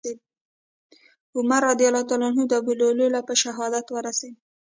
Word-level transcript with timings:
عمر 1.35 1.61
رضي 1.69 1.85
الله 1.89 2.27
عنه 2.27 2.43
د 2.47 2.53
ابولؤلؤ 2.61 3.07
له 3.15 3.21
په 3.27 3.33
شهادت 3.41 3.85
ورسېد. 3.91 4.35